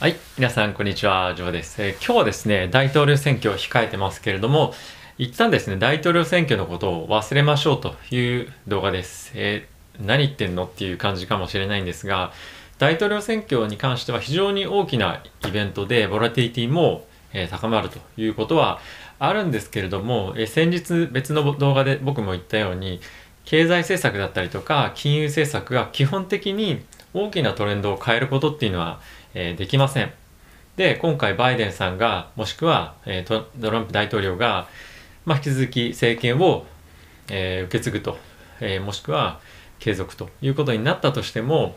[0.00, 4.74] はい、皆さんこんにちは、ジョーです、えー、今日はですね、大統領選挙を控えてますけれども、
[5.18, 9.30] 一旦ですね、大統領選挙のことを忘れましょうという動画です。
[9.36, 12.32] えー、何言ってんのっていう感じかもしれないんですが、
[12.78, 18.80] 大統領選挙に関しては非常に大きなイベントで、ボラティティも、えー、高まるということは
[19.20, 23.00] あるんですけれども、え先日別の動画で僕も言ったように、
[23.44, 26.82] 経済政策だったりとか金融政策が基本的に
[27.12, 29.00] 大きなトレンドを変えることっていうのは、
[29.34, 30.12] えー、できません。
[30.76, 34.66] で、今回バイデンさんが、もしくは、えー、トランプ大統領が、
[35.24, 36.66] まあ、引き続き政権を、
[37.30, 38.18] えー、受け継ぐと、
[38.60, 39.40] えもしくは
[39.78, 41.76] 継続ということになったとしても、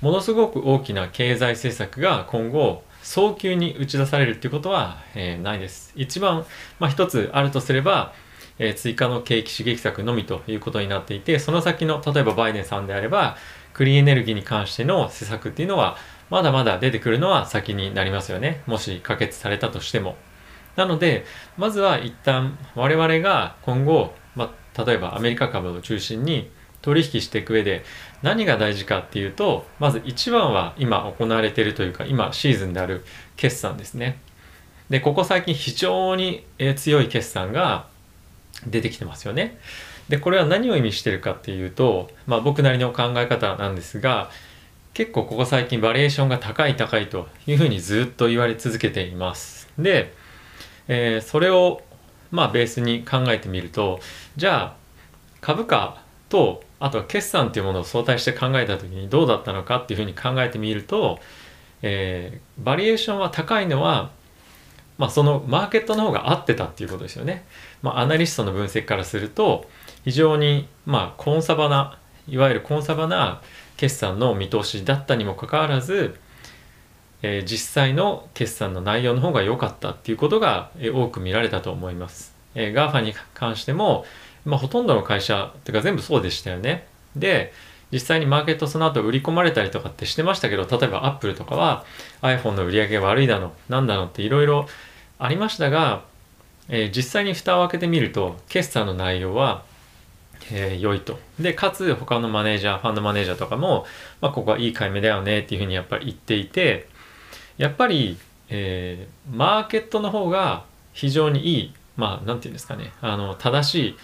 [0.00, 5.92] ものすごく大きな経済政策が今後早急に打ち出されるっていうことは、えないです。
[5.96, 6.44] 一番、
[6.78, 8.12] まあ、一つあるとすれば、
[8.58, 13.36] え追加の景気刺激策のみということになっていて、その先の、例えばバイデンさんであれば、
[13.74, 15.96] クリーンエネルギーに関しての施策っていうのは、
[16.32, 18.62] まだまだ出てくるのは先になりますよね。
[18.64, 20.16] もし可決されたとしても。
[20.76, 21.26] なので、
[21.58, 27.84] まずは一旦我々が今後、まあ、例えばアメリカ株を中心に取引していく上で
[28.22, 33.04] 何が大事かっていうと、まず一番は今行われているというか、今シーズンである
[33.36, 34.18] 決算ですね。
[34.88, 37.88] で、ここ最近非常に強い決算が
[38.66, 39.58] 出てきてますよね。
[40.08, 44.30] でこれは何を意味してるかっていうと、まあ、僕なりの考え方なんですが
[44.94, 49.68] 結構ここ最近バリエーションが高い高いというふうにずっと言われ続けています。
[49.78, 50.12] で、
[50.88, 51.80] えー、それを
[52.30, 54.00] まあベースに考えてみると
[54.36, 54.76] じゃあ
[55.40, 61.18] 株価とあとは決算っていうものを相対して考えた時にどうだったのかっていうふうに考えてみると、
[61.80, 64.10] えー、バリエーションは高いのは
[64.98, 67.44] まあ、そのマーケットの方が合ってたっていうことですよね。
[67.82, 69.68] まあ、アナリストの分析からすると
[70.04, 71.98] 非常にまあコンサバな
[72.28, 73.40] いわゆるコンサバな
[73.76, 76.18] 決算の見通しだったにもかかわらず、
[77.22, 82.34] えー、実際の決算の内容の方が良かったっていうことが、えー、多く見られたと思います。
[82.54, 84.04] えー、GAFA に関しても、
[84.44, 86.86] まあ、ほとんどの会社っていうか全部そうでしたよね。
[87.16, 87.52] で
[87.92, 91.84] 実際にマーケットその後売り込まれたりとかってしてましたけど例えば Apple とかは
[92.22, 94.66] iPhone の売り上げ悪いだのなんだのっていろいろ
[95.18, 96.04] ありましたが、
[96.68, 99.62] えー、実際に蓋を開けてみると決算の内容は、
[100.50, 101.18] えー、良いと。
[101.38, 103.86] でかつ他のマネージャーファンドマネージャーとかも、
[104.20, 106.88] まあ、ここはいい買い目だよねっていうふうにやっぱり言っていて
[107.58, 108.16] やっぱり、
[108.48, 113.96] えー、マーケットの方が非常にいいまあ何て言うんですかねあの正しい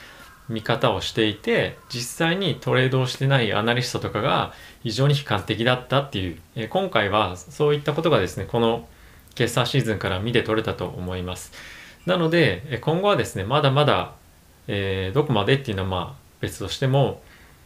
[0.49, 8.88] 見方をしていて実際にトレードをしてないアナリストとかが非常に悲観的だったっていう、えー、今回はそういったことがですねこの
[9.34, 11.53] 決算シーズンから見て取れたと思います。
[12.06, 14.15] なので今後はですねまだまだ、
[14.66, 17.22] えー、どこまでっていうのはまあ別としても、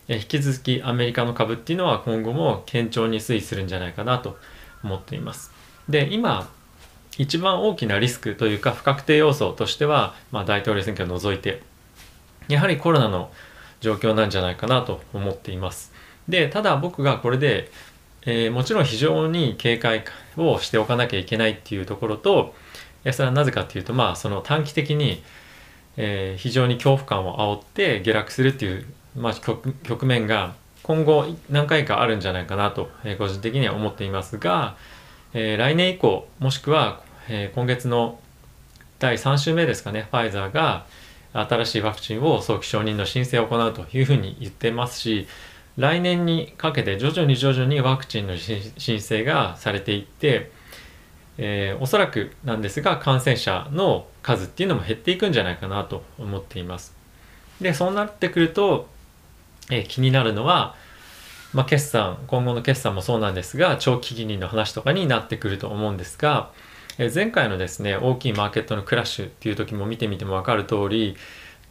[0.09, 4.39] えー、引き続きアメリカの株っていうのは今後も堅調に推移するんじゃないかなと
[4.83, 5.53] 思っています
[5.89, 6.49] で今
[7.19, 11.63] 一番大きなリスクというか不確定要素としては、まあ、大統領選挙を除いて
[12.49, 13.31] やはりコロナの
[13.81, 15.93] 状況なんじゃないかなと思っています。
[16.29, 17.71] で、ただ僕がこれで、
[18.25, 20.05] えー、もちろん非常に警戒
[20.37, 22.55] をしておかなきゃいけないっていうところと、
[23.11, 25.23] それはなぜかっていうと、まあ、その短期的に、
[25.97, 28.87] えー、非常に恐怖感を煽って下落するっていう、
[29.17, 34.77] まあ、局面が今後何回かあるんじゃないかなと、えー、個人的には思っていますが、
[35.35, 38.19] えー、来年以降もしくは、え今月の
[38.99, 40.87] 第3週目ですかねファイザーが、
[41.33, 45.27] 新しいワクチンを早期承認の申請を行うというふうに言ってますし
[45.79, 50.51] 来年にかけて徐々に徐々にワクチンの申請がされていって、
[51.39, 56.95] えー、おそらくなんですが感染者の数っていうのも減っていくんじゃないかなと思っています。
[57.61, 58.89] でそうなってくると、
[59.71, 60.75] えー、気になるのは、
[61.53, 66.51] まあ、決算今後の決算もそうなんですが長期金利の話とかになってくると思うんですが
[66.99, 71.17] え前回のですね大きいマーケットのクラッシュっていう時も見てみても分かる通り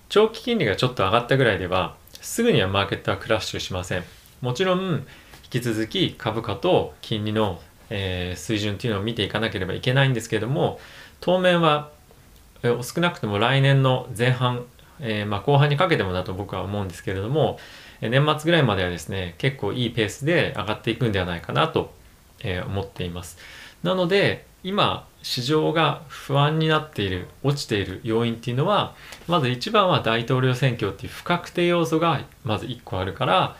[0.09, 4.03] 長期金利がちょっと上がったぐらいではすぐにはマーケットはクラッシュしません
[4.41, 5.05] もちろん
[5.53, 7.59] 引き続き株価と金利の、
[7.94, 10.80] えー、水準っていうのを見ていかなければいけないんですけれども
[11.19, 11.92] 当面は、
[12.63, 14.65] えー、少なくとも来年の前半、
[15.01, 17.60] えー、まあ、後半にかけてもだと僕は思うんですけれども
[18.00, 21.94] 年末ぐらいまではですね結構いいペースで上がっていくんではないかなと、
[22.44, 23.38] え思っています。
[23.83, 28.95] なので今市場が不安になっている落ちている要因っていうのは
[29.27, 33.56] まず一番は大統領選挙っていう不確定要素がまず1個あるから、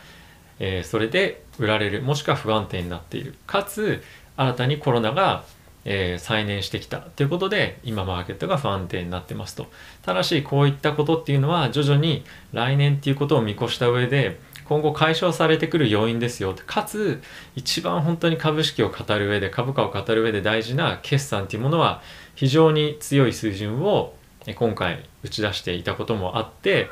[0.58, 4.02] えー、それで売られるもしくは不安定になっているかつ
[4.36, 5.44] 新たにコロナが、
[5.84, 9.66] えー、再燃してきたということで今マーケットが不安定になってますと
[10.02, 17.20] ただしこういったことっていうのは徐々に来年っていうことを見越した上で今後解消されてくる要因ですよかつ
[17.56, 22.00] 一番本当に株式を語る上で株価を語る上で大事な決算っていうものは
[22.34, 24.14] 非常に強い水準を
[24.56, 26.88] 今回打ち出していたこともあって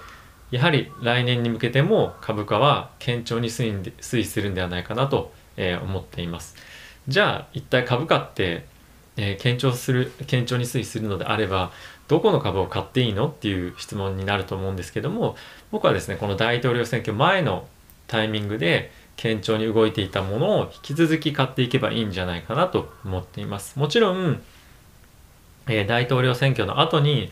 [0.51, 6.57] やはり来年に向けても株価は堅調に推移するんではないかなと思っています。
[7.11, 8.65] じゃあ一体株価って
[9.17, 11.73] えー、堅調する堅調に推移するのであれば
[12.09, 15.37] どこの株を買っていいのっていう質問になると思うんですけども
[15.71, 17.69] 僕はですねこの大統領選挙前の
[18.07, 18.91] タイミングで
[19.21, 23.79] 堅調に動いていたものを引き続き買っていけばいいんじゃないかなと思っています。
[23.79, 24.41] もちろん、
[25.69, 27.31] えー、大統領選挙の後に、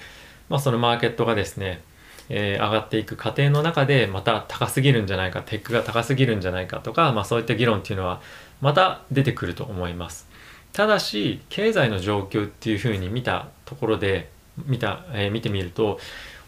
[0.50, 1.82] まあ、そのマーケットがですね
[2.30, 8.20] えー、上がっていく過程の中でまた高すぎるんじゃないかテックが高すぎるんじゃないかとか、まあ、そういった議論っていうのは
[8.60, 10.28] また出てくると思います
[10.72, 14.30] ただし経済の状況っていうふうに見たところで
[14.66, 15.98] 見た、えー、見てみると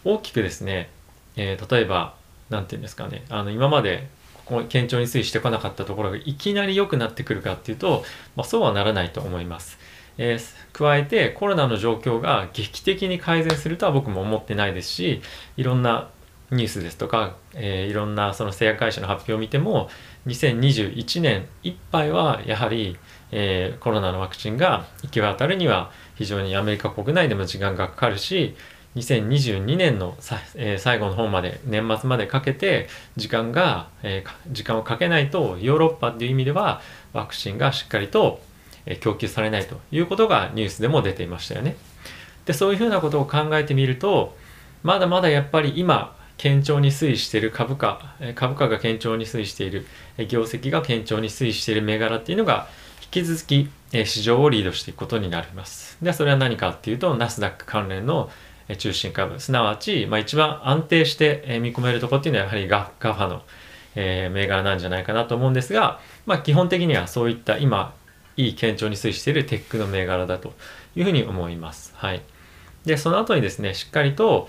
[0.03, 0.89] 大きくですね、
[1.35, 2.15] えー、例えば
[2.49, 4.07] 何て言うんですかねあの今まで
[4.45, 8.03] ここ堅調に推移してこなかったところがいきなり良くなってくるかっていうと、
[8.35, 9.77] まあ、そうはならないと思います。
[10.17, 15.21] えー、加えてコロナの状況が劇的に改善するとは僕も思ってないですし
[15.55, 16.09] いろんな
[16.51, 19.89] ニュースですとか、えー、いろんなその製薬会社の発表を見ても
[20.27, 22.97] 2021年いっぱいはやはり
[23.31, 28.55] えー、コロナのワクチンが行き渡るには非常にアメリカ国内でも時間がかかるし
[28.95, 36.81] 2022年のさ、えー、最後の方まで年末までかけて時間が、えー、時間をかけないとヨーロッパっていう意味では
[37.13, 38.41] ワクチンがしっかりと、
[38.85, 41.77] え、供給されないということがニュースでも出ていましたよね。
[42.45, 44.35] でそういうふうなことを考えてみると
[44.83, 49.85] まだまだやっぱり今堅調に推移している株価株価が堅調に推移している
[50.27, 52.67] 業績が堅調に推移している銘柄っていうのが
[53.13, 53.69] 引き続き、
[54.05, 55.97] 市場をリードしていくことになります。
[56.01, 58.31] で、それは何かっていうと、ナスダック関連の
[58.77, 63.41] 中心株、すなわち、まあ、一番安定して見込めるところっていうのはやはりガガファの、
[63.95, 67.93] えー、銘柄なんじゃないかなと思うんですが、まあ、基本的にはそういった今、
[68.37, 70.53] いい堅調に推移しているテックの銘柄だと
[70.95, 71.93] いうふうに思います。
[71.97, 72.21] はい。
[72.85, 74.47] で、その後にですね、しっかりと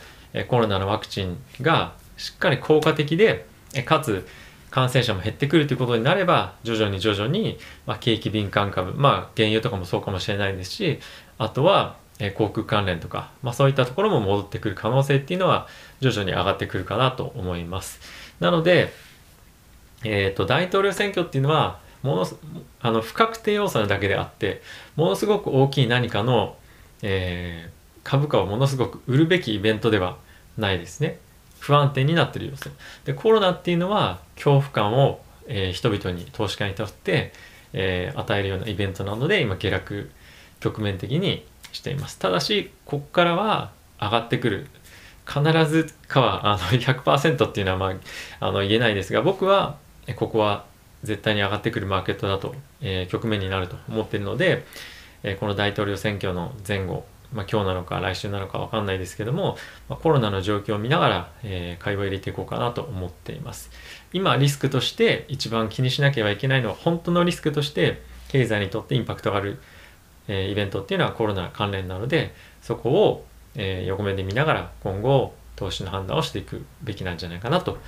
[0.49, 3.47] コロナのワクチンがしっかり効果的で、
[3.85, 4.27] かつ
[4.71, 10.99] 感染者も減ってくるということになれば徐々に徐々に、まあ、景気敏感株まあ原油とかもそうかもしれないですし
[11.39, 11.97] あとは、
[12.37, 15.67] 航空関連とか、まあ、そういったところも戻ってくる可能性っていうのは
[16.01, 18.01] 徐々に上がってくるかなと思います。
[18.39, 18.93] なので、
[20.05, 22.27] えーと、大統領選挙っていうのはもの
[22.81, 24.63] あの不確定要素なだけであって
[24.97, 26.57] ものすごく大きい何かの、
[27.03, 30.17] えー、株価をものすごく売るべきイベントでは
[30.57, 31.19] ないですね。
[31.61, 32.71] 不安定になってる要素
[33.05, 37.33] でコロナっていうのは恐怖感を、えー、人々に投資家にとって、
[37.73, 40.11] えー、与えるようなイベントなので今下落
[40.59, 42.19] 局面的にしています。
[42.19, 43.71] ただしここからは
[44.01, 44.67] 上がってくる。
[45.25, 47.95] 必ずかはあの 100%っていうのは、まあ、
[48.41, 49.77] あの言えないですが僕は
[50.17, 50.65] ここは
[51.05, 54.65] 絶対に上がってくるマーケットだと、えー、局面になると思っているので、
[55.23, 59.57] えー、この大統領選挙の前後まあ、今日なのか来週なのか分かんないですけども、
[59.89, 63.71] まあ、コロナの状況を見ながら、えー、会話を入れていこうかなと思っています。
[64.13, 69.61] 今リスクとして一番気にしなければいけないのは本当のリスクとして経済にとってインパクトがある、
[70.29, 73.25] えー、イベントっていうのはコロナ関連なのでそこを、
[73.55, 77.79] えー、横目で見ながら今後投資の判断をしていくべきなんじゃないかなと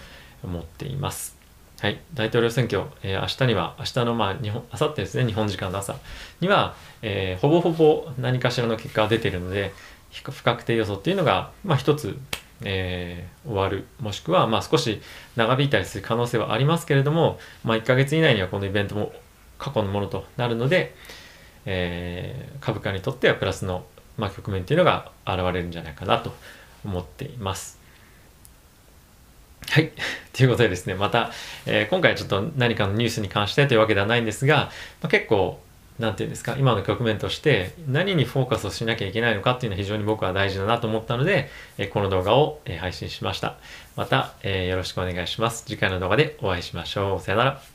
[0.43, 1.44] 思っています。
[1.85, 5.95] はい、大統領選挙、えー、明日には、明日の、まあ、日本、明後日ですね、日本時間の朝
[6.41, 9.71] には、えー、ほぼほぼ何かしらの結果が出ているので、
[10.11, 12.17] 不確定予想っていうのが、まあ、一つ、
[12.63, 15.03] えー、終わる、もしくは、まあ、少し
[15.37, 19.13] 長引いたりする可能性はありますけれども、まあ、1ヶ月以内にはこのイベントも
[19.59, 20.95] 過去のものとなるので、
[21.67, 23.85] えー、株価にとってはプラスの、
[24.17, 26.33] まあ、局面っていうのが現れるんじゃないかなと
[26.83, 27.84] 思っています。
[29.71, 29.93] はい。
[30.33, 31.31] ということでですね、また、
[31.67, 35.61] えー、今回はちょっと何かのニュースに関してというわけではないんですが、まあ、結構、
[35.99, 43.57] なんていうんですか、今の局面として何にフォーカスをしなきゃいけないのかっていうのは非常に僕は大事だなと思ったので、えー、この動画を、え、配信しました。
[43.97, 45.65] また、えよろしくお願いします。
[45.65, 47.21] 次回の動画でお会いしましょう。
[47.21, 47.74] さよなら。